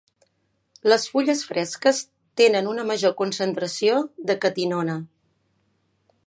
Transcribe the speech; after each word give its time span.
Les 0.91 1.03
fulles 1.15 1.43
fresques 1.49 1.99
tenen 2.41 2.71
una 2.71 2.87
major 2.93 3.15
concentració 3.21 4.01
de 4.31 4.39
catinona. 4.47 4.97